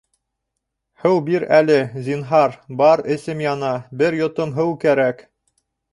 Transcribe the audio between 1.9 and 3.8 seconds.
зинһар, бар әсем яна,